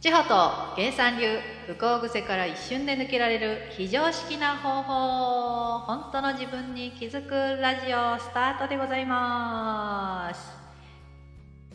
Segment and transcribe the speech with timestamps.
[0.00, 0.34] 千穂と
[0.76, 10.56] 原産流不幸癖から一瞬で抜けられる非常識な方法本当の自分に気づくラジオスタートでございます。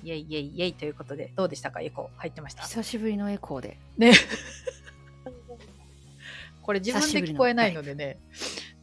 [0.04, 1.82] イエイイエイイエイということでどうでしたか？
[1.82, 2.64] エコー入ってました？
[2.64, 3.78] 久しぶりのエコーで。
[3.98, 4.14] ね。
[6.62, 8.20] これ自分で聞こえないのでね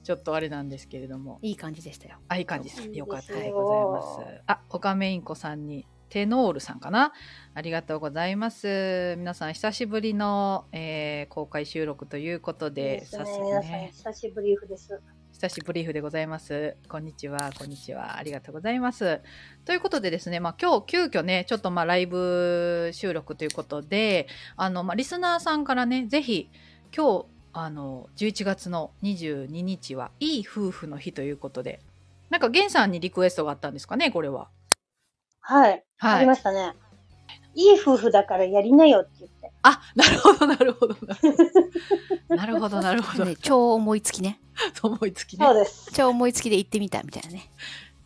[0.05, 1.39] ちょっとあれなんですけれども。
[1.41, 2.19] いい感じでしたよ。
[2.29, 2.87] あいい感じです。
[2.93, 3.07] よ。
[3.07, 3.85] かったよでござい
[4.29, 4.43] ます。
[4.47, 7.13] あオカメインコさんにテノールさんかな？
[7.55, 15.01] ありがとうございます皆さん久しぶりの、えー公開収録ということでですね皆さんね久しぶりです。
[15.33, 16.77] 久しぶりふでございます。
[16.87, 18.19] こんにちは、こんにちは。
[18.19, 19.23] ありがとうございます。
[19.65, 26.51] ということでですね、まあ今日急遽ね、ちょっとまあライブ収録ということで、あの、まあリスナーさんからね、ぜひ
[26.95, 31.81] 今日、あの、11月の22日はいい夫婦の日ということで、
[32.29, 34.49] なんかゲンさんにリクエストがあったんですかね、これは。
[35.41, 35.85] はい。
[35.99, 36.35] はいありま。
[36.35, 36.75] したね。
[37.55, 39.51] いい夫婦だからやりなよって言って。
[39.63, 40.97] あ、なるほど、なるほど。
[42.29, 43.25] なるほど、なるほど。
[43.25, 44.41] ね、超思いつきね。
[44.83, 45.55] 思いつきねそう。
[45.55, 45.91] です。
[45.93, 47.51] 超思いつきで行ってみたみたいなね。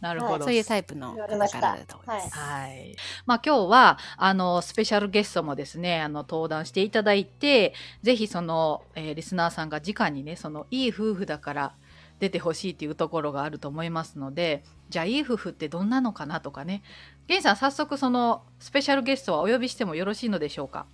[0.00, 0.44] なるほど。
[0.44, 2.38] そういうタイプの言われま方したからだと思います。
[2.38, 2.96] はい。
[3.26, 11.74] まあ今日は、あの、スペシャルゲストもですね、あの、登壇していただいて、ぜひその、えーリスナーさんが直にね、その、いい夫婦だから
[12.20, 16.82] 出てほしいっていうところがあると思いますので、じゃあいい夫婦ってどんなのかなとかね。
[17.26, 20.86] ゲンさん、早速その、スペシャルゲストはお呼びしてもよろしいのでしょうか？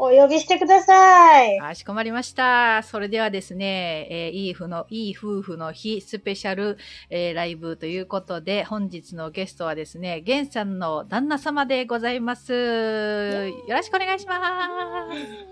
[0.00, 1.58] お呼びしてください。
[1.58, 2.84] かしこまりました。
[2.84, 6.78] それではですね、えーいい夫の、いい夫婦の日スペシャル、
[7.10, 12.52] えーライブということで、本日のゲストはですね、ゲンさんの旦那様でございます。
[12.52, 14.40] よろしくお願いしま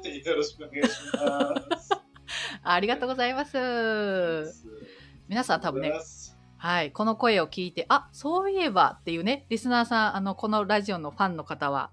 [0.03, 0.17] す。
[0.28, 1.91] よろしくお願いします。
[2.62, 4.64] ありがとうございます。
[5.28, 5.92] 皆さん多分ね、
[6.67, 11.92] はい、この声を聞いて、あ、そういえばっていうね、リスナーさん、あの、このラジオのファンの方は、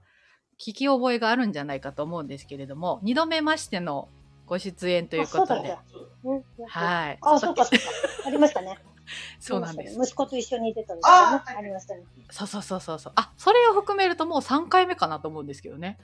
[0.60, 4.10] 聞き覚えがあるんじゃないかと思うんですけれども、二度目ましての
[4.48, 5.80] ご出演ということであそうだっ。
[6.24, 7.20] うんはい。
[7.22, 7.86] あ、そうか、そうか。
[8.26, 8.80] ありましたね。
[9.38, 11.02] そうなんです息子と一緒に出たね。
[11.04, 12.02] ありましたね。
[12.32, 13.14] そうそうそうそうそう。
[13.16, 16.00] あ、それを含めるともう3回目かなと思うんですけどね。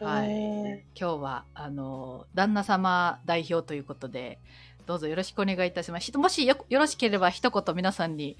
[0.00, 0.30] はい。
[0.30, 4.40] へ今日は、あの、旦那様代表ということで、
[4.86, 6.06] どうぞよろしくお願いいたします。
[6.06, 8.36] ひともしよよろしければ一言皆さんに、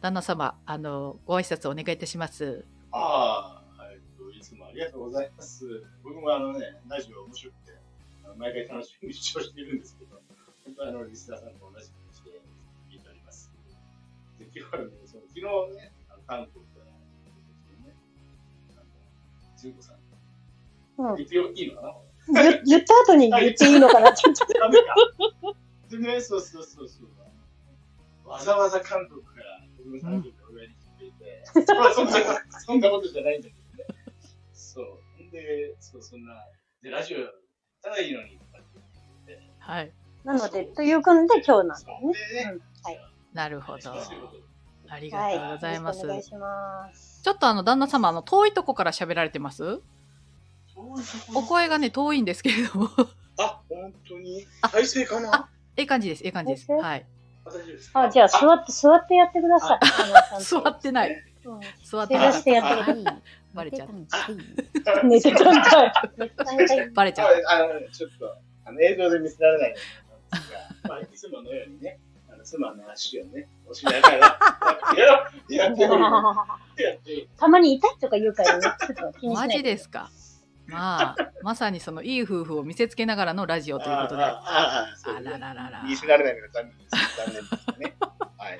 [0.00, 2.64] 旦那様、あの、ご挨拶お願いいたします。
[2.92, 3.96] ああ、はい、
[4.36, 5.84] いつもありがとうございます。
[6.02, 7.72] 僕もあのね、ラジオ面白くて、
[8.36, 10.20] 毎回楽しみに視聴しているんですけど、
[10.64, 12.40] 本当にあの、リスナーさんと同じ気持ちで
[12.90, 13.50] 聞いております。
[14.38, 15.42] で、今日はね、その昨日
[15.76, 16.86] ね、あの韓国から、
[17.86, 17.94] ね、
[19.60, 20.02] 純子さん、うん
[21.16, 21.82] 言ってよいいのか
[22.32, 22.42] な？
[22.42, 24.14] 言言った後に言っていいのかな？
[24.14, 24.44] ちょっと。
[25.88, 28.28] でね、そうそうそうそう。
[28.28, 32.12] わざわざ韓国から、僕の誕生日をお祝いに来ていて、まあそんな、
[32.60, 33.86] そんなことじゃないんだけどね。
[34.52, 35.30] そう。
[35.30, 36.34] で、そう、そんな、
[36.82, 37.30] で、ラジオやっ
[37.82, 38.80] たらいいのに、とかって
[39.26, 39.92] 言ってはい。
[40.24, 42.08] なので、ということで今日なんそだよね。
[42.10, 43.00] うでねうんはい。
[43.32, 43.92] なるほど。
[44.88, 45.38] ありがはい。
[45.38, 46.00] とうございます。
[46.00, 47.22] よろしくお願いします。
[47.22, 49.80] ちょっとあの、旦那様、あの、遠いとこから喋られてます？
[51.34, 52.90] お声がね、遠いんですけれども。
[53.38, 54.46] あ、本当に？
[54.62, 55.48] あ体勢かな？
[55.76, 56.70] ええ感じです、ええ感じです。
[56.72, 57.06] はい。
[57.94, 60.42] あじゃあ座って、座ってやってください。
[60.42, 61.10] 座ってない。
[61.44, 63.00] うん座っててやってはる。
[63.00, 63.04] い。
[63.54, 63.94] バレちゃうは
[65.02, 65.92] い寝てたんかい。
[66.18, 66.90] 寝てたんかい。
[66.90, 67.42] バレちゃう。
[67.48, 69.82] あのね、ちょっと、あの映像で見せられないので
[70.42, 74.38] すが、まあ、いつものようにね、あの妻の足をね、押しながら、
[74.98, 76.10] やろうやっておるや
[76.94, 79.48] っておるたまに痛いとか言うからね、ちょっと気にしなマ。
[79.52, 80.10] ジですか？
[80.68, 84.22] まあ、まさにそのいい夫婦を見せつけながらのラジオということで。
[84.24, 87.16] ああああそうあらららら見せられないのが残念です。
[87.16, 87.96] 残念ですね。
[88.36, 88.58] はい。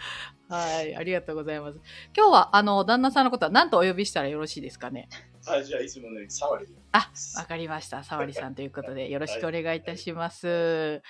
[0.48, 1.80] はい、ありがとうございます。
[2.16, 5.08] 今日は、あの、旦那さんのことは何とお呼びしたらよろしいですかね？
[5.48, 6.72] あじゃあ、いつものように触りで。
[6.92, 8.04] あ、わかりました。
[8.04, 11.02] さわりさんということで、よろしくお願いいたします。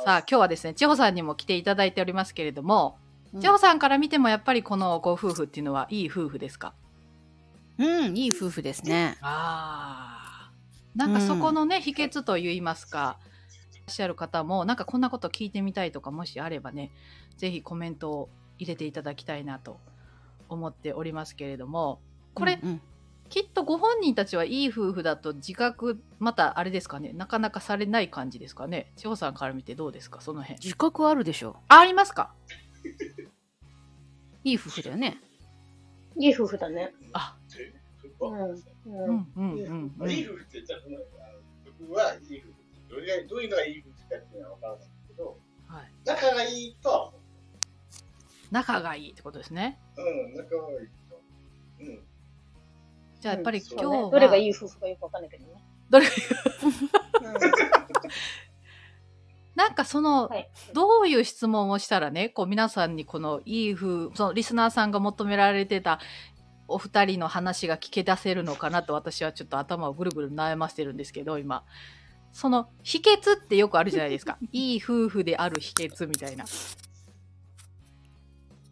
[0.00, 2.98] ささあ、今日はですね、千穂さんにも来ていただいておりますけれども、
[3.32, 6.72] うん千穂さんから見てもやっぱりこのご夫婦っていうのはいい夫婦ですか？
[7.78, 9.16] うん、いい夫婦ですね。
[9.22, 10.23] ああ。
[10.94, 13.18] なんかそこのね、秘訣といいますか、
[13.74, 16.90] いらっしゃる方も、なんかこんなこと聞いてみたいとか、もしあればね、
[17.36, 19.80] ぜひコメントを入れていただきたいなと
[20.48, 22.00] 思っておりますけれども、
[22.34, 22.80] これ、うんうん
[23.30, 28.92] きっとご本人たちはいい夫婦だと自覚、またあれですかね、なかなかされない感じですかね。
[28.96, 30.60] 千穂さんから見てどうですか、その辺。
[30.62, 31.56] 自覚あるでしょ。
[31.68, 32.34] あ、ありますか？
[34.44, 35.18] いい夫婦だよね。
[36.20, 36.92] いい夫婦だね。
[37.14, 37.34] あ、
[38.30, 38.50] うん。
[38.50, 39.16] ううん。
[39.16, 40.10] んうんうんうん。
[40.10, 40.62] いい夫婦って
[41.78, 47.18] 僕はいい夫婦ってどれがどういうのがいい夫婦かっていうのは分からないけど、はい、仲がいいとは思
[48.50, 49.78] 仲がいいってことですね。
[49.96, 50.02] う。
[50.02, 51.20] うん、仲がいいと。
[51.80, 52.00] うん。
[53.20, 55.64] じゃあやっぱり今日ねどれがいい夫婦かよくわかんないけどね。
[55.90, 57.34] どれうん
[59.54, 60.50] なんかその、はい。
[60.72, 66.00] どういう質問をしたらね、こう皆さんにこのいい風、そのリスナーさんが求められてた
[66.68, 71.64] お二人の話が聞け出せるのかなと私はちょっと頭をぐるぐる悩ませてるんですけど、今。
[72.32, 74.38] その秘訣ってよくあるじゃないですか。
[74.52, 76.44] いい夫婦である秘訣みたいな。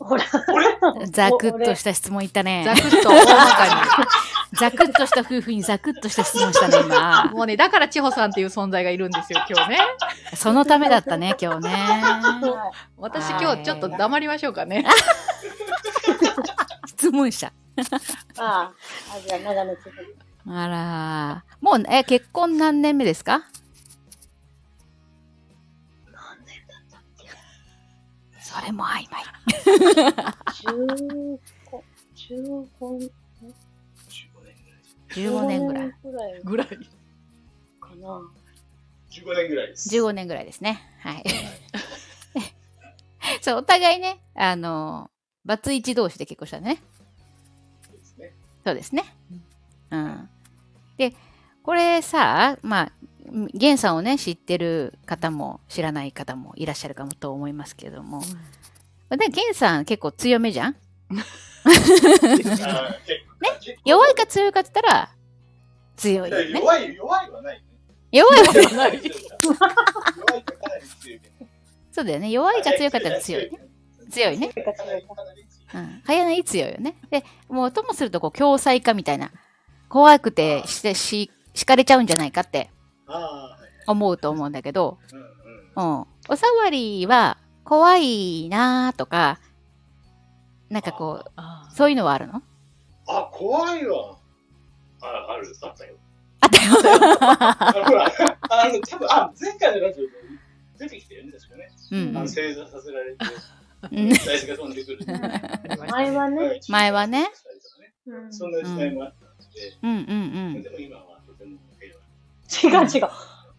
[0.01, 0.25] ほら。
[0.25, 2.75] これザクッとした質問いったねざ。
[2.75, 4.09] くっと大まか
[4.55, 6.87] ザクッとした夫婦にザクッとした質問したね、に。
[6.87, 7.31] 今。
[7.33, 9.79] もうね、だから千穂さんっていう存在がいるんですよ、今日ね。
[10.35, 11.71] そのためだったね、今日ね。
[11.73, 14.85] は私今日ちょっと黙りましょうかね。
[16.87, 17.53] 質問者。
[17.77, 17.81] い
[18.39, 18.73] ああ、
[19.17, 19.83] あじゃあ長野地
[20.45, 20.55] 方。
[20.55, 21.65] あらー。
[21.65, 23.39] もう、え、結婚何年目ですか？
[26.11, 27.29] 何年だったっけ？
[28.41, 29.25] それも曖昧。
[30.47, 31.39] 15、
[32.15, 33.11] 15
[35.15, 35.93] 15年ぐらい。
[35.93, 36.41] 15年ぐらい。
[36.43, 36.71] ぐらい。
[36.71, 36.91] ぐらい。
[37.81, 38.23] かな。
[39.11, 39.67] 15年ぐらい。
[39.69, 39.89] です。
[39.95, 40.45] 15年ぐらい。
[40.45, 40.81] ですね。
[41.01, 41.25] はい。
[43.43, 44.01] そう、お互い。
[44.01, 45.11] ね、あの、
[45.45, 46.83] バツイチ同士で結婚したね。
[48.65, 49.05] そうですね。
[49.91, 50.29] うん。
[50.97, 51.15] で、
[51.63, 52.93] これさ、まあ、
[53.55, 58.23] ゲンさんをね、知ってる方も知らない方もいらっしゃるかもと思いますけども。
[59.11, 60.77] で、ゲンさん結構強めじゃん？
[61.65, 61.77] あー
[63.61, 65.11] 結構弱いか強いかって言ったら、
[65.97, 66.51] 強いよね。
[66.51, 67.65] 弱い、弱いはないね。
[68.11, 68.63] 弱いは、ない。
[68.67, 69.01] 弱い
[70.45, 71.47] かかなり強いけど。
[71.93, 72.31] そうだよね。
[72.31, 73.59] 弱いか強いかって言ったら強いね。
[74.11, 74.51] 強いね。
[75.75, 76.03] うん。
[76.05, 76.97] 早ない強いよね。
[77.11, 79.31] で、もうともすると、こう、共済化みたいな。
[79.89, 82.71] 怖くてして、し、敷かれちゃうんじゃないかって。
[83.87, 84.99] 思うと思うんだけど、
[85.77, 86.07] うん。
[86.29, 89.39] おさわりは、怖いなーとか、
[90.69, 91.31] なんかこう、
[91.75, 92.43] そういうのはあるの？
[93.07, 94.19] あ、怖いわ。
[95.01, 95.97] あ、ある、あったよ。
[96.41, 96.71] あったよ。
[97.85, 98.13] ほら、
[98.51, 100.11] あの、多分あ、前回のラジオで
[100.79, 101.69] 出てきてるんですかね。
[101.91, 103.19] うんあの、正座させられて、
[103.91, 104.99] うん大事が飛んでくる。
[105.91, 106.61] 前はね。
[106.69, 107.31] 前はね。
[108.07, 111.59] うんそんな時代もあったので、うんうんでも今はとても
[112.59, 112.83] 平和。
[112.83, 113.11] 違う違う。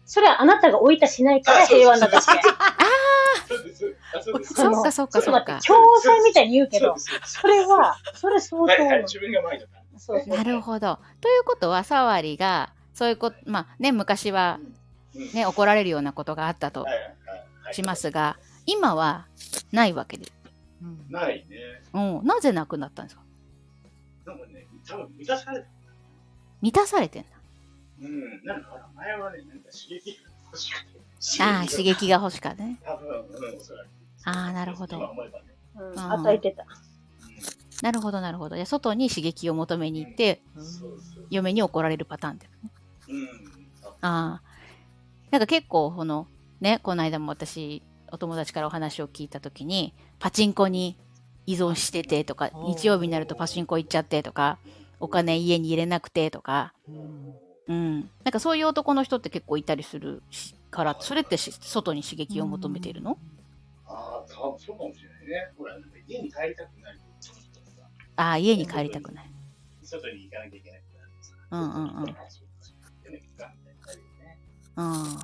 [0.06, 2.26] それはあなたが置いたしないから平和なだけ。
[3.46, 3.96] そうです。
[4.14, 4.34] あ、そう
[4.82, 6.94] かそっかそっか共済みたいに言うけど、
[7.24, 9.98] それは、それ相当なはいはい、自分が前だから。
[9.98, 10.98] そうそうなるほど。
[11.20, 16.86] ということは、さわりが、そういうこと、まあね、昔はうんね、怒られるようなことがあったと
[17.72, 18.36] しますが、
[18.66, 19.26] 今は
[19.72, 20.26] ないわけで。
[20.82, 21.82] うんないね。
[21.92, 22.26] うん。
[22.26, 23.22] なぜなくなったんですか？
[24.26, 25.66] なんかね、多分満たされた。
[26.60, 27.28] 満たされてんだ。
[28.00, 30.84] うん、なんか前はね、なんか刺激が欲しく
[31.36, 31.42] て。
[31.42, 32.78] ああ、刺激が欲しかったね。
[32.84, 33.88] 多分、うん、おそらく。
[34.24, 35.08] あーなるほどね。
[35.76, 36.66] うん与えてた。
[37.82, 38.56] なるほど、なるほど。
[38.56, 40.42] じ外に刺激を求めに行って。
[41.30, 42.70] 嫁に怒られるパターンだよね。
[43.08, 43.26] うん。
[44.00, 44.42] ああ。
[45.30, 46.28] なんか結構、この、
[46.60, 47.82] ね、この間も私、
[48.14, 50.96] お友達からお話を聞いたときに、パチンコに
[51.46, 54.56] 依存しててとか、日曜日になるとパチンコ行っちゃってとか、
[55.00, 57.34] お金家に入れなくてとか、うん
[57.66, 58.10] うん。
[58.24, 63.18] なんかそういう男の人って結構いたりするしから、それってし外に刺激を求めているの？
[63.88, 65.52] ああ、多分そうかもしれないね。
[65.58, 66.98] ほら、なんか家に帰りたくない
[68.14, 69.30] ああ、家に帰りたくない。
[69.82, 70.82] 外に行かなきゃいけない。
[71.50, 72.16] うんうんうん
[74.76, 75.18] うん。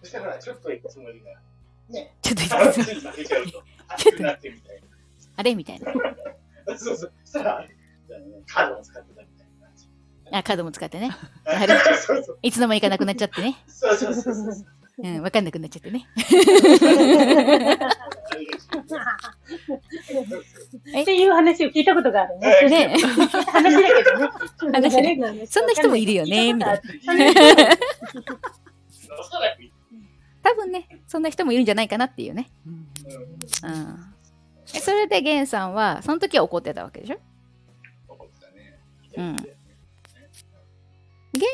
[0.00, 1.30] そしたら、ちょっと行くつもりが、
[1.88, 4.82] ね、ちょっとあ言って、つい負けちゃうと、熱くなってみたい
[5.36, 5.54] あれ？
[5.54, 5.92] みたいな。
[5.92, 5.98] な。
[6.78, 7.12] そうそう。
[7.24, 7.66] そしたら、
[8.46, 9.86] カードを使ってたみたいな感じ。
[10.32, 11.10] あ、カードも使ってね。
[11.44, 11.78] ああれ？
[11.96, 13.56] そうそういつの間にかなくなっちゃってね。
[13.66, 14.66] そうそうそうそうそう。
[14.96, 16.06] うん、わかんなくなっちゃってね。
[21.02, 22.88] っていう話を聞いたことがあるね。
[22.88, 24.18] ね話だけど
[24.70, 24.72] ね。
[24.72, 26.80] 話だねそんな人もいるよねみたいな
[30.44, 32.50] 多分ね、そんな人もいるんじゃないかなっていうね。
[32.66, 32.86] うん
[34.66, 37.18] それでゲンさんは、その時は怒ってたわけでしょ？
[38.08, 38.78] 怒ってたね。
[39.16, 39.44] うんゲ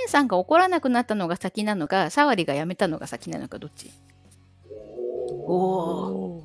[0.07, 3.91] ンさんが怒らなくなったのが先なのか、サワリがやめたのが先なのか、どっち？
[5.27, 6.45] おおー。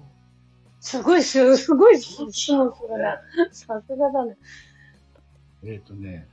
[0.79, 3.19] すごい、すすごい質問するな。
[3.51, 4.37] さすがだね。
[5.63, 6.27] えっ、とね、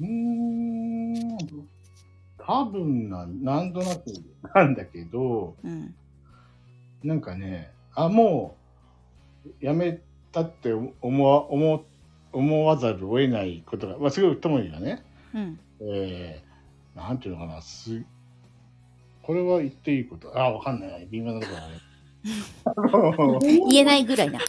[0.00, 1.38] うーん、
[2.44, 4.04] 多分な、なんとなく
[4.54, 5.94] なんだけど、うん。
[7.04, 8.56] なんかね、あ、も
[9.46, 10.00] う、やめ
[10.32, 11.84] たって思わ、思
[12.32, 15.60] 思わざるを得ないことが、まあ、すごいともにがね、うん。
[15.80, 18.02] えー、なんていうのかな、す、
[19.22, 21.74] これは言っていいこと、あ、わかんない、微妙なところだね。
[23.70, 24.40] 言えないぐらいな。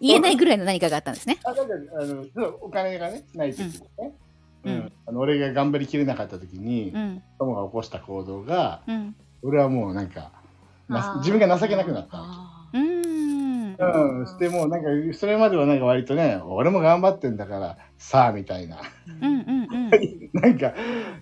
[0.00, 1.38] 言えないぐらいの何かがあったんですね。
[1.44, 2.24] あだからあの
[2.60, 3.78] お金がね、ない時にね。
[3.98, 4.25] う
[4.66, 4.78] うん。
[4.78, 7.22] ん、あの俺が頑張りきれなかった時に、うん。
[7.38, 9.14] 友が起こした行動がうん。
[9.42, 10.32] 俺はもうなんか
[11.18, 12.80] 自分が情けなくなったわあうー
[13.72, 13.76] ん。
[13.76, 13.82] け。
[13.82, 18.78] うん、してもうなんかそれまではなんか割とね俺も頑張ってんだからさあみたいな。
[19.20, 19.90] うんうんうん。
[20.32, 20.74] なんか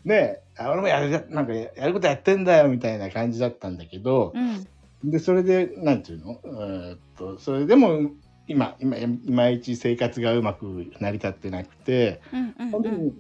[0.05, 5.11] ねあ俺もやるなんかやることやってんだよみたいな感じだったんだけど、うん。
[5.11, 6.41] でそれでなんていうの？
[6.45, 8.11] えーっとそれでも
[8.47, 13.13] 今今いまいち生活がうまく成り立ってなくてうんうん本当に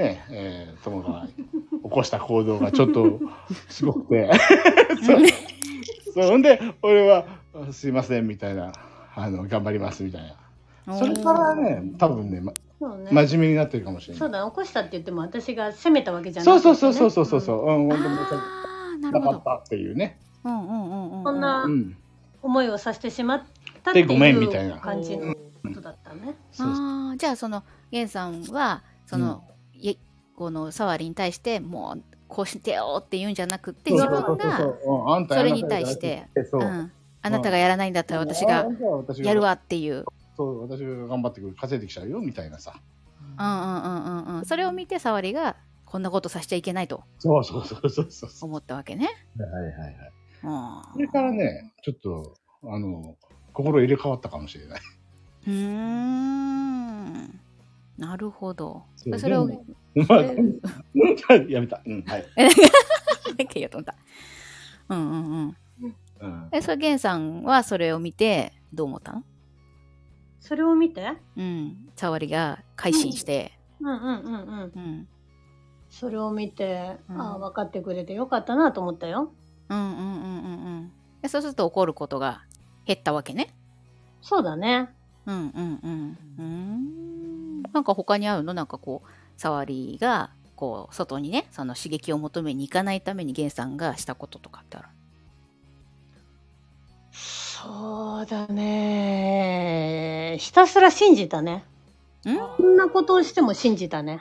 [0.00, 1.26] ねえー友が
[1.82, 3.20] 起こした行動がちょっと
[3.68, 4.30] すごくて
[6.14, 7.26] そうほんで俺は
[7.72, 8.72] 「すいません」みたいな
[9.14, 10.36] あの「頑張ります」みたい
[10.86, 13.08] なそれからね多分ね、ま、ね。
[13.12, 14.18] 真面目になってるかもしれない。
[14.18, 19.32] そうだ、起こしたって言っても私が責めたわけじゃない、そうそうそうそうそうそうそう、うん、本当になるほど。
[19.32, 20.18] なかったっていうね。
[20.44, 21.24] うんうんうんうん。
[21.24, 21.96] こんなうん、
[22.42, 23.42] 思いをさせてしまっ
[23.82, 25.38] たってでごめんみたいう感じのこ
[25.74, 26.36] とだったね。
[26.52, 29.49] そうそうああじゃあその源さんはその、い
[30.40, 34.74] このサワリに対してもうこうしてよって言うんじゃなくって自分が
[35.28, 36.26] それに対して
[37.20, 38.66] あなたがやらないんだったら私が
[39.18, 40.06] やるわっていう。
[40.38, 42.72] そう私が頑張ってくる稼いできちゃうよみたいなさ。
[43.38, 44.46] うんうんうんうんうん。
[44.46, 48.30] それを見てサワリがこんなことさせちゃいけないとそうそうそうそうそう。
[48.30, 49.10] そ思ったわけね。
[49.36, 49.94] うはいはいはい。
[50.44, 50.92] うん。
[50.94, 52.32] それからねちょっと
[52.64, 53.14] あの
[53.52, 54.80] 心入れ替わったかもしれない。
[55.48, 57.40] うーん
[58.00, 58.86] なるほど。
[58.96, 60.22] それをまあ
[61.48, 63.94] やめたうんはい、けよと思った。
[64.88, 65.56] うんうんうん。
[66.20, 69.22] うん、え、それ、ゲンさんはそれを見て、どう思ったの
[70.40, 71.90] それを見て、うん。
[71.94, 74.72] サワリが改心して、うんうんうんうん。
[74.74, 75.08] うん。
[75.90, 79.32] それを見て、うんああ、分かってくれてよかったなと思ったよ。
[79.68, 80.92] うんうんうんうんうん。
[81.20, 82.42] でそうすると怒ることが
[82.86, 83.54] 減ったわけね。
[84.22, 84.88] そうだね。
[85.26, 86.18] うんうんうん。
[86.38, 87.19] うーん。
[87.72, 88.54] なんか他にあるの？
[88.54, 94.88] なんかこう、サワリが、こう、外にね、その刺激を求めに行かないためにゲンさんがしたこととかってある？
[97.12, 100.36] そうだね。
[100.38, 101.64] ひたすら信じたね。
[102.26, 102.36] ん？
[102.56, 104.20] こんなことをしても信じたね。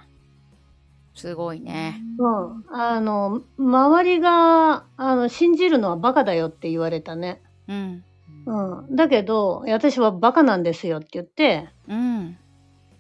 [1.16, 2.02] すごいね。
[2.18, 2.66] うん。
[2.70, 7.42] あの、周りが、あの、信じるのはバカだよって言われたね。
[7.68, 8.04] うん。
[8.46, 8.96] うん。
[8.96, 12.38] だけど、私はバカなんですよって言って、うん。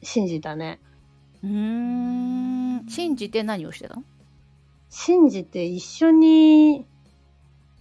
[0.01, 0.79] 信じたね。
[1.43, 2.87] うーん。
[2.87, 3.95] 信じて何をしてた？
[3.95, 4.03] の
[4.89, 6.85] 信じて一緒に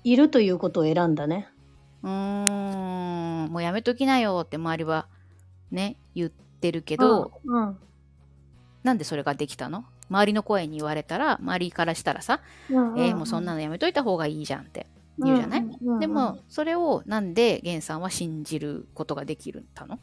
[0.05, 1.49] いるということを選んだね。
[2.03, 3.51] うーん。
[3.51, 5.07] もうやめときなよって周りは
[5.71, 7.77] ね、言ってるけど、うん、
[8.83, 9.85] なんでそれができたの？
[10.11, 12.99] 周りの声に言われたら、周りからしたらさ、うん。
[12.99, 14.87] えーもうそんなのやめといた方がいいじゃんって
[15.19, 19.99] 言うじゃない、うんうんでも、それをなんでゲンさんは信じることができるたの？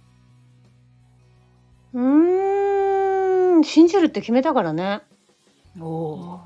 [1.96, 5.02] うーん、信じるって決めたからね。
[5.80, 6.42] おお。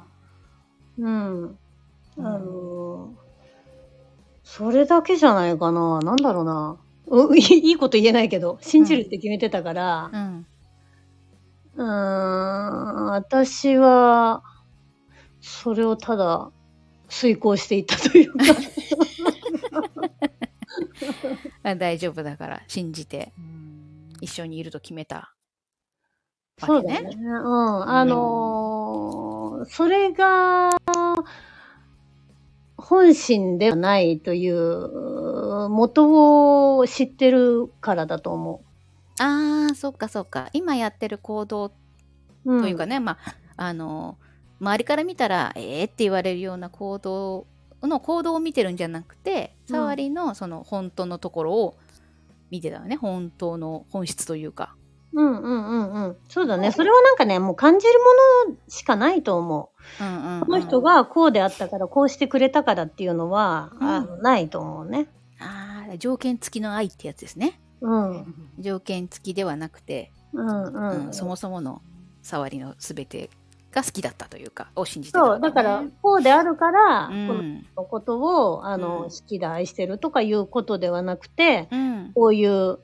[1.00, 1.58] うん。
[2.18, 3.14] あの
[4.44, 6.00] それだけじゃないかな。
[6.00, 6.78] なんだろうな。
[7.08, 10.46] う いいこと言えないけど、信じるって決めてたからう、ん。
[11.78, 14.44] うーん、私は、
[15.42, 16.52] それをただ、
[17.08, 18.46] 遂行していったというか。
[21.64, 23.34] あ大丈夫だから信じて
[24.22, 25.34] 一緒にいると決めた
[26.66, 27.10] そうだね。
[27.16, 27.90] うん。
[27.90, 30.70] あのーそれが、
[32.78, 38.64] 本心ではないという元を知ってるからだと思
[39.20, 40.50] あーそっかそっか。
[40.54, 41.72] 今やってる行動う。
[42.46, 43.18] うん、というかね、ま
[43.58, 44.18] ああの
[44.62, 47.46] 周りから見たらえーって言われるような行動
[47.84, 49.76] の行動を見てるんじゃなくてうん。
[49.76, 51.78] 触りのその本当のところを
[52.50, 52.96] 見てたわね。
[52.96, 54.76] 本当の本質というか
[55.14, 56.18] うんうんうんうん。
[56.28, 56.72] そうだね。
[56.72, 57.94] それはなんかね、もう感じる
[58.48, 60.46] ものしかないと思うんうん、うん、う。
[60.46, 65.08] この人がこうであったから、こうしてくれたからっていうのは、うんあのないと思うね。
[65.40, 68.12] あー条件付きの愛ってやつですねうん。
[68.12, 71.06] うん条件付きではなくて、うん。
[71.08, 71.82] うんそもそもの
[72.22, 73.30] 触りの全て
[73.72, 82.80] が好きだったというかを信じてたそう、だから、こうであるから、うこんのことを、あの、うん好きだ、愛してるとかいうことではなくて、うんこういう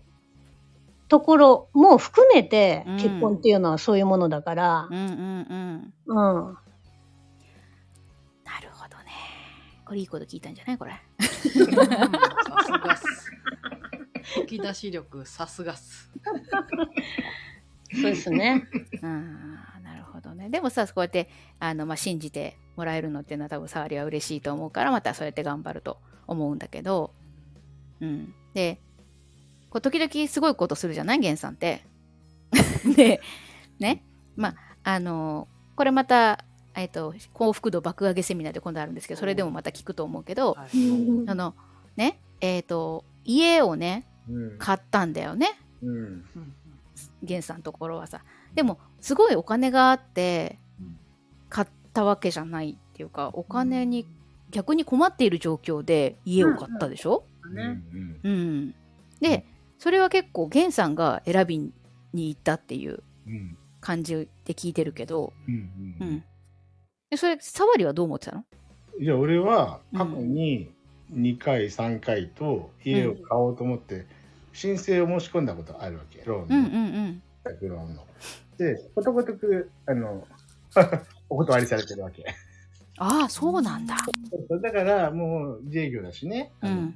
[1.07, 5.03] ところも含めてうん、結婚っていうのはそういうものだからう、んうん
[6.07, 6.57] うんうん。
[8.43, 9.03] なるほどね
[9.85, 10.77] これいいこと聞いたんじゃない？
[10.77, 13.31] これさすがっす。
[14.41, 16.09] 吹き出し力さすがっす。
[17.93, 18.67] そうですね。
[19.03, 27.13] うんなるほどねでもさこうやってあの、まあ、信じてもらえるのっていうのは多分沙織は嬉しいと思うからまたそうやって頑張ると思うんだけど
[28.01, 28.81] うんで
[29.75, 31.19] こう時々すごいことするじゃない？
[31.19, 31.81] 源さんって。
[32.95, 33.19] で
[33.77, 34.05] ね
[34.37, 34.55] まあ
[34.85, 40.65] あのこれまた、えっと幸福度爆上げセミナーで今度あるんですけどそれでもまた聞くと思うけど、あ
[41.35, 41.55] の
[41.97, 44.57] ねえっ、と家をねうん。
[44.59, 45.59] 買ったんだよね。
[45.83, 46.23] うん。
[47.41, 48.21] さんのところはさ。
[48.53, 50.97] でもすごいお金があってうん。
[51.49, 54.07] 買ったわけじゃないっていうかお金に
[54.51, 57.55] 逆に困っている状況で家を買ったでしょ、うん。
[57.55, 57.81] ね
[58.23, 58.75] うん。
[59.19, 59.45] で
[59.77, 61.57] それは結構源さんが選び
[62.13, 65.55] に行ったっていううん感じで聞いてるけど、うん。
[65.55, 66.23] ううんん、
[67.11, 68.43] でそれサワリはどう思ってたの？
[68.99, 70.71] いや俺は過去に
[71.13, 74.07] 2回3回と家を買おうと思って
[74.53, 76.23] 申請を申し込んだことあるわけ。
[76.25, 76.69] ローうんンの。
[76.69, 78.03] うんうん自宅ローンの。
[78.57, 80.25] でことごとくあの
[81.29, 82.25] お断りされてるわけ。
[82.97, 83.97] ああそうなんだ。
[84.63, 86.95] だからもう自営業だしね、うん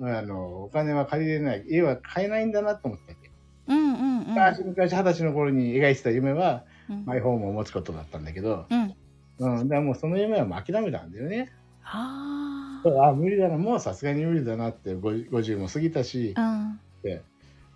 [0.00, 1.64] あのお金は借りれない。
[1.68, 3.30] 家は買えないんだなと思ったわけ。
[3.68, 4.28] うんうんうん。
[4.28, 7.04] 昔昔二十歳の頃に描いてた夢はうん。
[7.04, 8.94] マイホームを持つことだったんだけど、うん。
[9.38, 11.52] うん、だからもうその夢はもう諦めたんだよね。
[11.84, 13.56] ああ無理だな。
[13.56, 16.34] もうさすがに無理だなって50 50も過ぎたし。
[16.36, 17.20] あ、うん。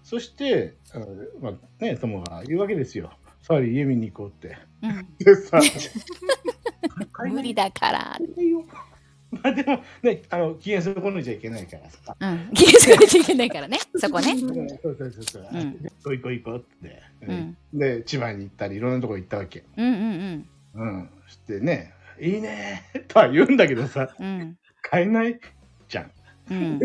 [0.03, 1.07] そしてあの、
[1.41, 3.11] まあね、友が言うわけですよ。
[3.43, 4.59] サワリ家見に行こうって。
[4.83, 5.61] うん、でさ
[7.31, 8.19] 無理だから、
[9.43, 12.17] まあでもね、あの機嫌損ねちゃいけないからさ。
[12.19, 13.79] うん、 気がつかなきゃいけないからね。
[13.97, 14.33] そこね。
[14.33, 15.49] うんそうそうそうそう。
[15.53, 15.83] うん。
[15.83, 17.57] で行こう行こう行こうって、うん。
[17.75, 19.65] で、千葉に行ったり、いろんなとこ行ったわけ。
[19.77, 21.11] うんうんうん。
[21.27, 24.27] そしてね、いいねとは言うんだけどさ、うん。
[24.27, 25.39] うん買えない
[25.89, 26.05] じゃん。
[26.05, 26.09] っ
[26.51, 26.79] うん。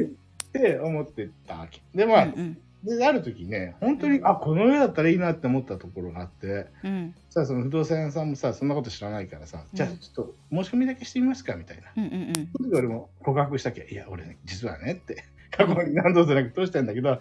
[0.51, 1.81] て思ってたわけ。
[1.95, 11.91] で、まあ、うんで、ある時ね、本当に、あ、この家だったらいいなって思ったところがあって、うんさあ、その不動産屋さんもさ、そんなこと知らないからさ、じゃあうんちょっと申し込みだけしてみますかみたいな。
[11.97, 13.87] うんうんその時俺も告白したけ？
[13.89, 17.19] いや、俺ね、実はねって、 過去に何度となく通したんだけど、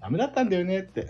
[0.00, 1.06] ダメだったんだよねって。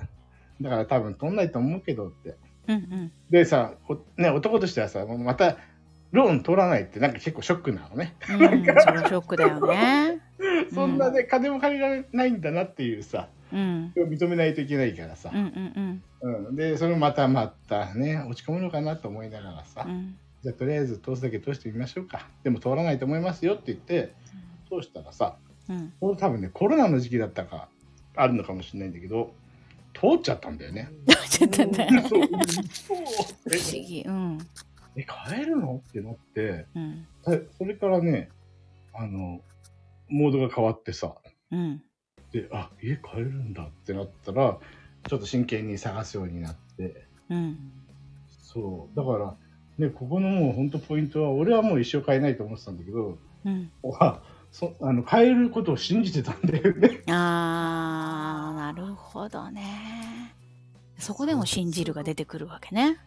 [0.61, 2.35] だから多分取んないと思うけどって。
[2.69, 3.13] うんうん。
[3.31, 5.57] でさ、おね、男としてはさ、また、
[6.11, 8.15] ローン取らないってなんか結構ショックなのね。
[8.29, 10.21] うんショックだよね。
[10.75, 13.93] そんなね、金も借りられないんだなっていうさ、うん。
[13.95, 15.31] 認めないといけないからさ。
[15.33, 16.03] うん。
[16.23, 20.17] うんうん、で、それまたまたね、落ち込むのかなと思いながらさ、うん。
[20.43, 22.29] じゃあとりあえず通すだけ通してみましょうか。
[22.43, 24.15] でも通らないと思いますよって言って、
[24.69, 25.37] 通したらさ、
[25.69, 25.93] うん。
[26.01, 27.69] これ多分ね、コロナの時期だったか、
[28.17, 29.35] あるのかもしれないんだけど、
[29.95, 30.88] 通っちゃったんだよね。
[31.29, 32.23] ちょっとねそう。
[32.23, 32.37] 不思
[33.73, 34.03] 議。
[34.07, 34.38] うん。
[34.97, 35.83] え、買えるの？
[35.88, 37.07] ってなって、うん。
[37.27, 38.31] でそれからね、
[38.95, 39.41] あの、
[40.09, 41.15] モードが変わってさ、
[41.51, 41.83] うん
[42.33, 44.59] で、あ、家買えるんだってなったら、
[45.07, 47.59] ちょっと真剣に探すようになって、うん。
[48.29, 49.37] そう、だから、
[49.79, 53.71] ね、ここのもう本当ポイントは、俺はもう一生買えないと思ってたんだけど、うん。
[53.99, 57.03] あそあの買えることを信じてたんだよね。
[57.09, 60.35] あーなるほどね。
[60.99, 62.99] そこでも信じるが出てくるわけね。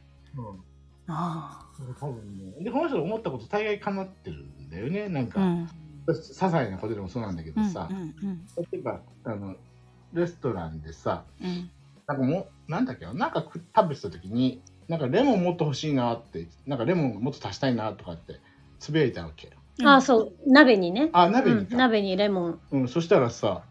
[1.08, 1.68] あ
[2.00, 2.64] 多分ね。
[2.64, 5.08] で、この人が思ったこと大概叶ってるんだよね。
[5.08, 5.70] なんか、あうん
[6.14, 9.56] 些細なことでもそうなんだけどさ、うんうん例えば、あの、
[10.14, 11.70] レストランでさ、うん
[12.08, 18.40] なんかもう、なんだっけな、なんか食食べてた時に、なんかレモンもっと欲しいなって、なんかレモンもっと足したいなとかって
[18.80, 19.52] つぶやいたわけ。
[19.80, 21.10] うんあ、そう、鍋にね。
[21.12, 21.76] あ、鍋にうんか。
[21.76, 22.60] 鍋にレモン。
[22.72, 23.64] うん、そしたらさ、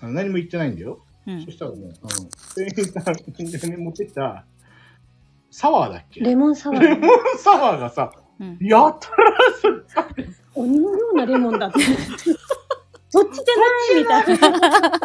[0.00, 0.98] あの何も言ってないんだよ。
[1.26, 4.44] うんそしたらね、あの、店員さんに持ってきた、
[5.50, 6.80] サワーだっけレモンサワー。
[6.80, 10.08] レモンサワーがさ、うんやったらさ、
[10.54, 11.80] 鬼のようなレモンだって。
[13.10, 13.56] そっちじゃ
[14.24, 14.50] ないみたい
[14.90, 14.98] な。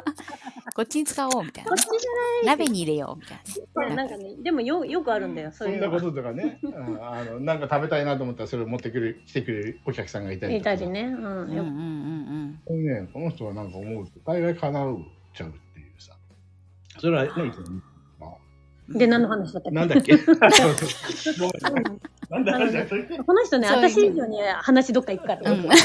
[0.74, 2.08] こっちに使おうみたいなそっちじ
[2.46, 3.96] 鍋に入れようみたいゃない。
[3.96, 6.00] なんかね、でもよよくあるんだよ、そそなこ。
[6.00, 11.02] ととかね、うんあのなんか食べたいなと思ったらそれを持ってくる来てくれるお客さんがいたりとかいたりね。
[11.02, 11.22] うん。
[11.24, 11.30] な。
[11.32, 14.98] うんうんようんこれねこの人はなんか思うと大概叶う
[15.34, 16.14] ちゃうっていうさ
[17.00, 17.32] それはね
[18.20, 18.30] まあ
[18.90, 18.98] うん。
[19.00, 19.76] で、何の話だったっけ？
[19.76, 20.14] なんだっけ？
[22.30, 25.52] この人ね、私以上に話どっか行くから。
[25.52, 25.66] うん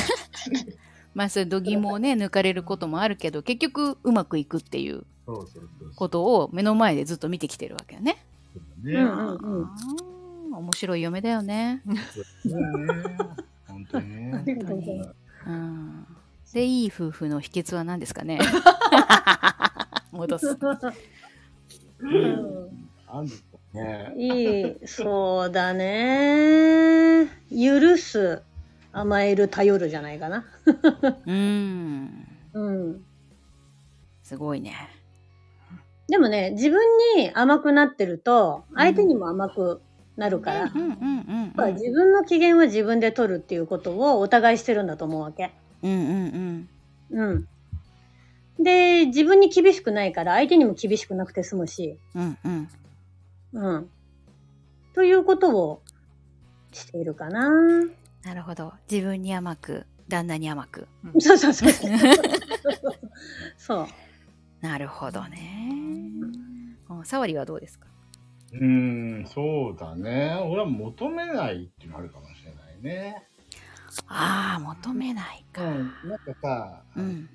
[1.14, 8.24] まあそういう度肝をね抜かれることもあるけど結局うまくいくっていうそうそうそうことを目の前でずっと見てきてるわけよね。
[8.83, 9.11] ねうんうんう
[9.62, 9.64] ん。
[9.64, 11.83] あー面白い嫁だよね。
[16.52, 18.38] でいい夫婦の秘訣は何ですかね
[20.12, 20.46] 戻す。
[20.48, 20.59] うん
[23.72, 27.26] ねいい、そうだね。
[27.50, 28.42] 許す、
[28.92, 30.44] 甘える、頼るじゃないかな。
[31.26, 33.04] うんうん。
[34.22, 34.74] すごいね。
[36.08, 36.80] でもね、自分
[37.16, 39.80] に甘くなってると、相手にも甘く
[40.16, 40.64] なるから、
[41.72, 45.52] 自分の機嫌は自分で取るっていうことをお互いしてるんだと思うわけ。
[45.82, 46.68] うんうん
[47.11, 47.35] うんう
[48.61, 48.62] ん。
[48.62, 52.68] で、自分に厳しくないから、相手にも厳しくなくて済むし、うんうん
[53.52, 53.90] うん。
[54.94, 55.82] ということを
[56.72, 57.50] しているかな。
[58.24, 58.72] なるほど。
[58.90, 60.86] 自分に甘く、旦那に甘く。
[61.18, 61.90] そうそうそうそう。
[63.58, 63.86] そう。
[64.60, 65.68] なるほどね。
[66.88, 67.88] うんサワリはどうですか？
[68.52, 70.36] うーん、そうだね。
[70.44, 73.26] 俺は求めないっていうのあるかもしれないね。
[74.08, 75.62] ああ、求めないか。
[75.64, 77.28] うん、なんかさ、うん。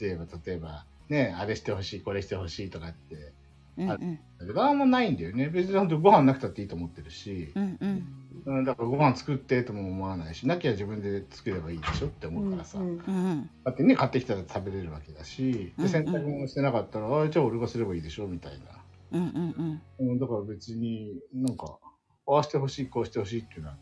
[0.00, 3.32] 例えば、例えば、ね、あれしてほしい、これしてほしいとかって、
[3.78, 4.18] あうんうん。
[4.38, 5.48] だけど、あんまないんだよね。
[5.48, 8.06] 別にご飯なくたっていいと思ってるし、うんうん。
[8.46, 12.78] うん、だからご飯作ってとも思わないし、なきゃ自分で作ればいいでしょって思うからさ。
[12.78, 13.50] うんうんうん。
[13.64, 18.66] だってね、買ってきたら食べれるわけだし、うんうんで洗濯物してなかったら、あじゃあ俺がすればいいでしょみたいな。
[19.12, 20.10] うんうんうん。
[20.10, 21.78] うん、だから別になんか、
[22.26, 23.76] ああしてほしい、こうしてほしいっていうのは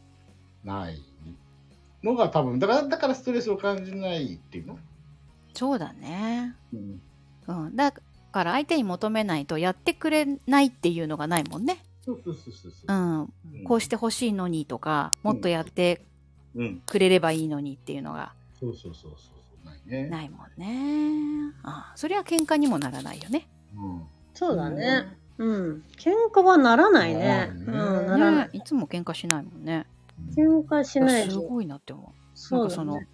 [0.65, 1.03] ない
[2.03, 4.79] のが多分、だから、だからストレスを感じないっていうの？
[5.55, 6.55] そうだね。
[6.73, 7.01] うん、
[7.47, 7.77] うん。
[7.77, 7.93] だ
[8.33, 11.79] から相手に求めないとやってくれないっていうのがないもんね。
[12.05, 12.97] そうそうそうそううそう。
[12.97, 13.65] ん。
[13.65, 16.05] こうしてほしいのにとか、もっとやって
[16.55, 16.83] うん。
[16.85, 19.31] くれればいいのにっていうのがそうそうそうそうそ
[19.63, 19.67] う。
[19.67, 20.09] ないね。
[20.09, 21.55] ないもんね。
[21.63, 23.47] ああそれは喧嘩にもならないよね。
[23.77, 24.03] うん。
[24.35, 25.17] そうだね。
[25.39, 25.85] うん。
[25.99, 27.51] 喧嘩はならないね。
[27.53, 27.67] うん、
[28.07, 28.49] ならない。
[28.49, 29.87] ねいつも喧嘩しないもんね。
[30.37, 31.37] 喧嘩しないすし。
[31.37, 32.11] ごいなって思う。
[32.35, 33.09] そうだなんかそのね。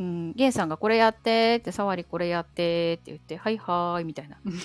[0.00, 4.38] うん、ゲンさんがこれやってって、サワリこれやってって言って、はいはーいみたいな。
[4.44, 4.52] うん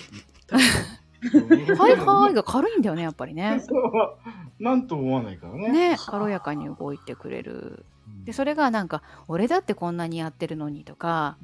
[1.77, 3.59] はいはーいが軽いんだよね、やっぱりね。
[3.59, 5.69] そうなんとも思わないからね。
[5.89, 7.85] ね、軽やかに動いてくれる。
[8.23, 11.37] で、それがなんか、俺だってこんなにやってるのにとか、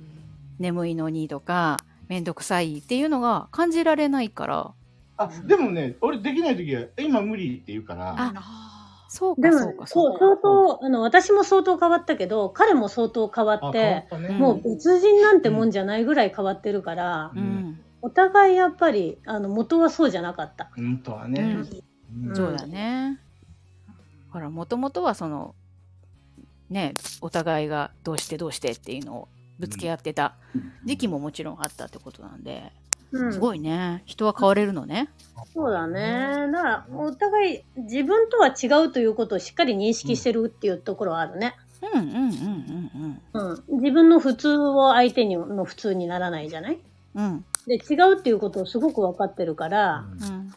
[0.60, 1.78] 眠いのにとか、
[2.08, 4.74] めんどくさいっていうのが感じられないから、
[5.18, 8.81] あ、でもね、俺できない時は、今無理って言うから、あ
[9.14, 10.20] そうでもかそうかそう、か。
[10.20, 14.08] 相当、あの、私も相当変わったけど、彼も相当変わあって、
[14.40, 20.72] もう別人なんてもんじゃないぐらい変わってるから、うん、お互いやっぱり、あの、元はそうじゃなかった。
[20.78, 21.42] 本当はね。
[21.42, 23.20] うんそうだね。
[24.30, 25.56] ほら、もともとはその、
[26.70, 29.28] ね、お互いがどうしてどうしてっていうのを
[29.60, 30.36] ぶつけ合ってた
[30.86, 32.81] 時期ももちろんあったってことなんで、うん
[33.12, 34.04] すごいね。
[34.06, 35.10] 人は変われるのね。
[35.54, 36.50] そうだね。
[36.52, 41.56] だから、お互い自分とは違うということをしっかり認識してるっていうところはあるね。
[41.94, 43.80] うんうんうんうんうん。
[43.82, 46.80] 自分の普通を相手にの普通にならないじゃない？
[47.16, 47.26] うん。
[47.26, 47.46] うん。
[47.68, 50.54] で、違うっていうことをすごく分かってるから、うん。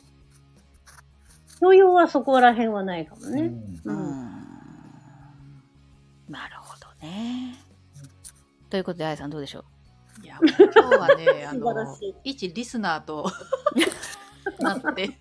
[1.61, 3.53] 教養はそこら辺はないかもね。
[3.85, 4.31] うんううんん。
[6.29, 7.55] なるほどね。
[8.69, 9.65] ということで、あやさんどうでしょう？
[10.25, 13.31] いや、もう今日はね、 あの一リスナーと
[14.59, 15.19] なって、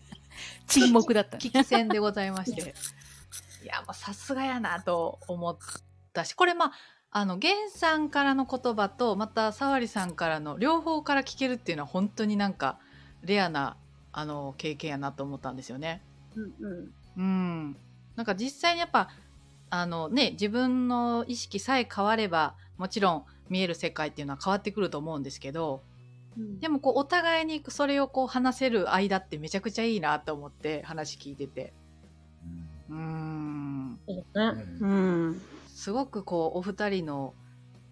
[0.68, 2.74] 沈黙だったね聞き戦でございまして、
[3.64, 5.58] いや、もうさすがやなと思っ
[6.14, 6.72] たし、これまあ、
[7.12, 12.80] あの、源さんからの言葉と、また、さわりさんからの両方から聞けるっていうのは、本当になんか、
[13.22, 13.78] レアな、
[14.14, 16.02] あの、経験やなと思ったんですよね。
[16.36, 17.78] うんうんうん。
[18.16, 19.10] なんか実際にやっぱ、
[19.70, 25.82] あのね、自分の意識さえ変われば、もちろん見える世界っていうのは変わってくると思うんですけど、
[26.38, 31.74] うんでもこうお互いにそれをこう話せる間ってめちゃくちゃいいなと思って話聞いてて。
[32.90, 34.00] うーん。
[34.80, 35.42] うん。
[35.68, 37.34] すごくこうお二人の、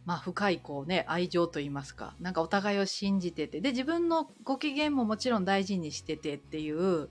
[0.05, 7.09] まあ、深いこうね愛情といいますかなんかお互いを信じててで自分のご機嫌ももちろん大事にしててっていう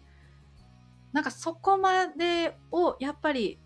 [1.12, 3.59] なんかそこまでをやっぱり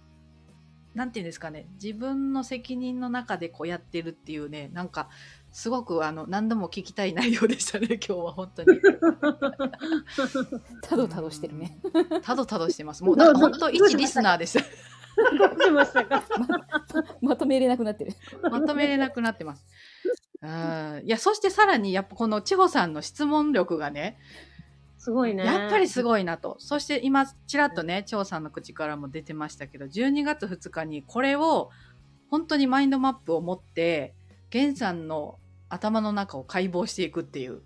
[0.94, 5.09] なんていうんですかね自分の責任の中でこうやってるっていうねなんか
[5.52, 8.80] すごくあの何度も聞きたい内容でしたね 今日は本当に。
[10.83, 11.78] たどたどしてるね。
[12.22, 13.04] たどたどしてます。
[13.04, 14.59] もうなんか本当一リスナーです。
[14.59, 16.24] どうしましたか？
[17.20, 18.12] まとめれなくなってる。
[18.50, 19.64] まとめれなくなってます。
[20.42, 24.18] うんいや、そしてさらに、やっぱこの千穂さんの質問力がね、
[25.04, 25.44] すごいね。
[25.44, 26.02] やっぱりす。
[26.02, 26.56] ごいなと。
[26.58, 31.70] そして今、ちらっとね、張さんの口からも出てましたけど、12月2日にこれを、
[32.30, 34.14] 本当にマインドマップを持って、
[34.50, 35.38] 源さんの
[35.68, 37.60] 頭の中を解剖していくっていう。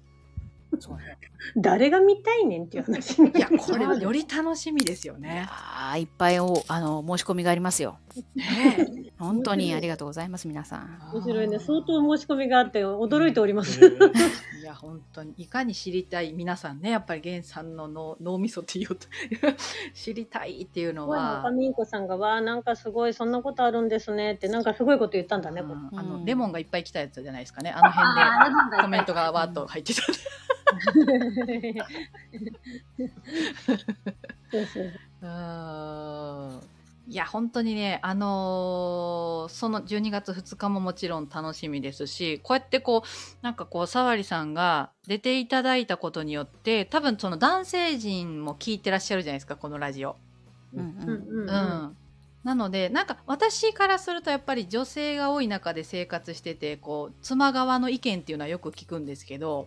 [1.56, 3.32] 誰が見たいねんっていう話ね。
[3.34, 5.46] いや、これはより楽しみですよね。
[5.48, 7.98] ああ、いっぱいおあの申し込みがありますよ。
[8.34, 11.10] ね本当にありがとうございます、皆さん。
[11.12, 11.58] 面白いね。
[11.58, 13.80] 相当申し込みがあって驚いております。
[13.80, 19.06] いや、本当に、いかに知りたい皆さんね、やっぱり源さんの脳脳みそって言おうと、
[19.94, 25.62] 知りたいっていうのは中、見んこさんが、わあ、なんかすごい、そんなことあるんですねって、なんかすごいこと言ったんだね。
[25.62, 27.70] うんあのうんレモンがいっぱい来たやつじゃないですかね。
[27.70, 30.02] あの辺でコメントがわーっと入ってた。
[34.50, 36.60] そうそううーん。
[37.10, 43.02] いや本当にねあのーその12月2日ももちろん楽しみですしこうやってこう
[43.40, 50.16] なんかこうさわりさんが出ていただいたことによって多分その男性陣も聞いてらっしゃるじゃないですかこのラジオ。
[50.74, 50.96] うん。
[51.00, 51.48] うんうんうん。
[51.48, 51.96] うん、
[52.44, 59.66] なのでなんか私からするとやっぱり女性が多い中で生活しててこう妻側の意見っていうのはよく聞くんですけど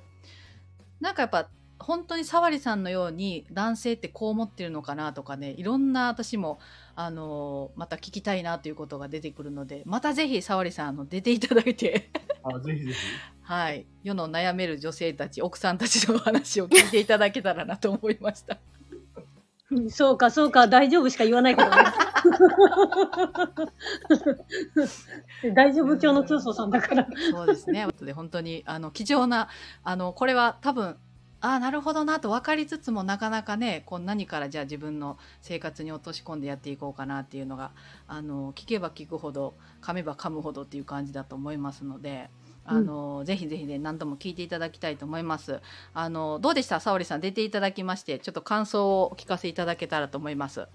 [1.01, 6.59] なんかやっぱ本当に沙織さんのように男性ってこう思ってるのかなとかねいろんな私も
[6.95, 12.11] あのまた聞きたいなということが出てくるのでまたぜひ沙織さんあの出ていただいて
[12.43, 12.97] あぜひぜひ。
[13.41, 18.59] はい世の悩める女性たち奥さんたちのお話を聞いていただけたらなと思いました。
[19.71, 21.75] うんそうか、そうか、大丈夫しか言わないけどね。
[25.55, 27.07] 大丈夫教の教祖さんだから。
[27.31, 27.87] そうですね。
[28.01, 29.49] で本当にあの貴重な
[29.83, 30.97] あのこれは多分
[31.43, 37.71] ああなるほどなと分かりつつもなかなかねこう何からじゃあ自分の生活に落とし込んでやっていこうかなっていうのが
[38.07, 42.29] あの聞けば聞くほど噛めば噛むほどっていう感じだと思いますので。
[42.63, 45.59] あのぜひぜひね何度も聞いていただきたいと思います。
[45.95, 46.79] あのどうでした？
[46.79, 50.67] 沙織さん出ていただきましてちょっと感想をお聞かせいただけたらと思います。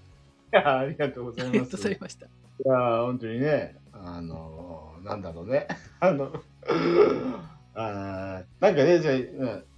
[0.52, 1.76] いやありがとうございありがとうます。
[1.76, 2.26] ございました。
[2.26, 2.28] い
[2.64, 5.68] やー本当にね、あのーなんだろうね、
[6.00, 6.32] あの、
[7.74, 9.12] あーなんかね、じゃ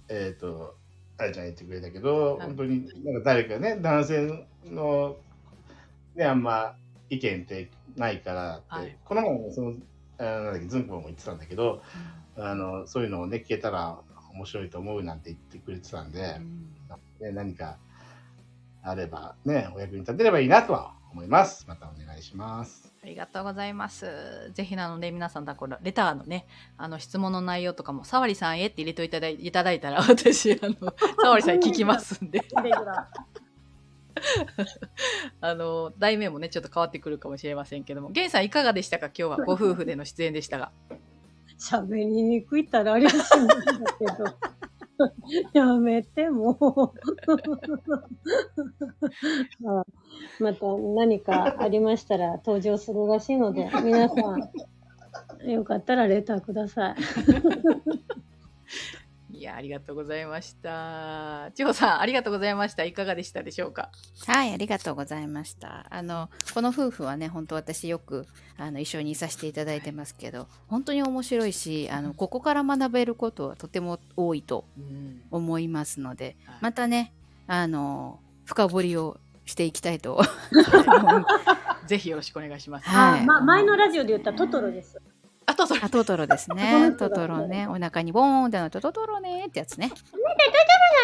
[0.09, 0.75] えっ、と、
[1.17, 2.47] あやちゃん言ってくれたけど、はい。
[2.47, 5.17] 本当になんか誰かね、男性の、
[6.15, 6.75] ね、あんま
[7.09, 8.97] 意見ってないからって、はい。
[9.03, 9.73] この前もその、
[10.17, 11.81] あーなんだっけ、ズンコも言ってたんだけど、
[12.37, 13.99] あの、そういうのをね、聞けたら
[14.33, 16.39] 面白いと思うなんて言ってくれてたんで、
[17.19, 17.77] ね、何か
[18.81, 21.65] あればね、お役に立てればいいなとは思います。
[21.67, 22.93] またお願いします。
[23.01, 24.51] ありがとうございます。
[24.53, 26.45] ぜひなので皆さんだこのレターのね、
[26.77, 32.41] あの質問の内容とかも、さわりさんへって入れていただいいただいたら、私、あの、さわりさんに聞きますんで、
[35.39, 39.05] あの、題名もね、ちょっと変わってくるかもしれませんけども、ゲンさんいかがでしたか？
[39.07, 40.71] 今日はご夫婦での出演でしたが。
[40.91, 40.97] ー
[41.59, 44.58] 喋りにくいったらありがしいんだけど。
[45.53, 46.57] やめても
[49.61, 54.15] うまた何かありましたら登場するらしいので、皆さ
[55.45, 56.95] ん、よかったらレターください。
[59.49, 61.49] いや、ありがとうございました。
[61.55, 62.83] 千穂さん、ありがとうございました。
[62.83, 63.89] いかがでしたでしょうか？
[64.27, 65.87] はい、ありがとうございました。
[65.89, 68.27] あの、この夫婦はね、本当私よく、
[68.59, 75.21] あの、一緒にいさせていただいてますけど、本当に面白いし、あの、ここから学べることはとても多いとうん。
[75.31, 77.11] 思いますので、はいまたね、
[77.47, 80.21] あの、深掘りをしていきたいと。
[81.87, 82.87] ぜひよろしくお願いします。
[82.87, 85.01] はいあま、前のラジオで言ったトトロです。
[85.49, 86.93] あとそれあ、トトロですね。
[86.97, 87.67] トトロね。
[87.67, 89.91] お腹にボーンってなると、トトロねってやつね。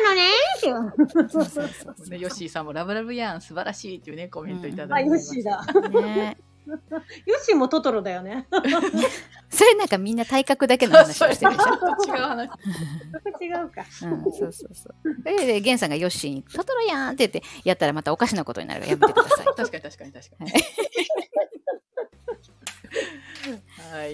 [0.04, 5.36] なのねってそうそうそうね、ヨッシーさんもラブラブやん、素晴らしいっていうね、コメントいたあ、だいております。
[5.36, 6.02] ヨッシーだ。
[6.02, 6.38] ね。
[6.68, 8.48] ヨッシーもトトロだよね。
[9.50, 12.16] それなんかみんな体格だけの話をしてるでしょ。
[12.16, 12.50] 違う話。
[13.40, 13.86] 違うか。
[14.04, 15.24] うん、そうそうそう。
[15.24, 19.46] で、でゲンさんがヨッシーに、トトロやんって言って、やったらまたおかしなことになるからやめてください。
[19.46, 20.52] 確かに確かに確かに。
[20.52, 20.64] はい、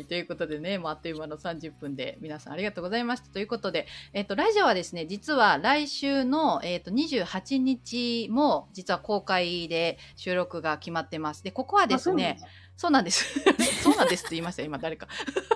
[0.08, 3.30] ということでね、もうあっという間の30分で皆さんありがとうございました。
[3.30, 11.44] ということで、えっと、ラジオはですね、実は来週の、えっと、28日も実は公開で収録が決まってます。
[11.44, 12.40] で、ここはですね、
[12.78, 13.40] そうなんです。
[13.84, 15.08] そうなんですって言いました、今誰か。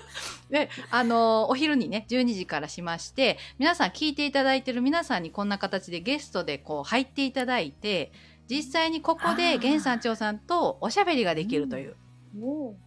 [0.50, 8.12] で、あの、お昼にね、12時からしまして、皆さん聞いていただいてる皆さんにこんな形でゲストでこう入っていただいて、
[8.48, 12.05] 実際にここであー源さん長さんとおしゃべりができるというも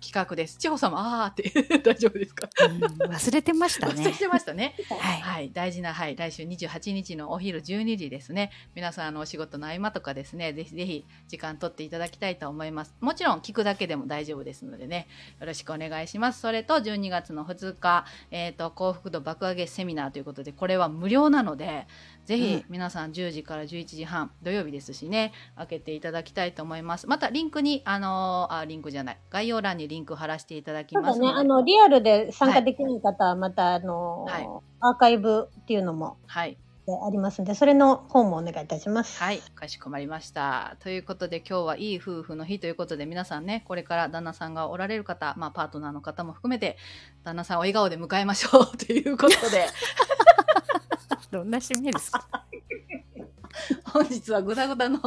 [0.01, 0.59] 企画です。
[0.59, 2.49] 千穂さんもあーって 大丈夫ですか？
[2.69, 4.13] うん忘れてました 忘れね。
[4.13, 4.75] てましたね。
[4.91, 5.21] はい。
[5.21, 8.51] はい、大事な、はい、来週28日のお昼12時ですね。
[8.75, 12.95] 皆さん、あの、お仕事の合間とかですね、ぜひぜひ時間取っていただきたいと思います。
[13.01, 15.09] もちろん、聞くだけでも大丈夫ですのでね、
[15.41, 16.41] よろしくお願いします。
[16.41, 21.87] それと、12月の2日、えっ、と、幸福度爆上げセミナーということで、これは無料なので、
[22.25, 27.07] ぜうんひ皆さん10時から11時半、土曜日ですしね、開けていただきたいと思います。
[27.07, 31.38] また、リンクに、あのーあ、リンクじゃない、概要欄にリンク貼らせていただきますので。
[31.38, 34.48] あの、リアルで参加できない方は、また、あの、はい
[34.81, 36.57] アーカイブっていうのもはい。
[36.87, 39.20] ありますんで、それの方もお願いいたします。
[39.22, 40.77] はい、かしこまりました。
[40.81, 46.79] ということで今日はいい夫婦の日ということで皆さんね、これから旦那さんがおられる方、まあパートナーの方も含めて、
[47.24, 49.66] 旦那さんを笑顔で迎えましょうということで、
[51.31, 52.27] どんな締めですか？
[53.92, 54.99] 本日はぐだぐだの、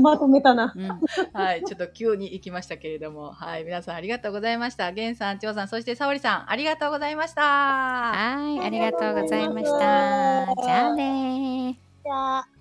[0.00, 0.72] まとめたな。
[0.74, 0.88] うん。
[1.32, 4.92] はい、ちょっと急に行きましたけれども、はい、皆さんありがとうございました。
[4.92, 7.42] 源さん、長さん、そして沙織さん、ありがとうございました。
[7.42, 10.46] はい、ありがとうございました。
[10.62, 11.72] じゃあねー。
[12.04, 12.57] じゃあ。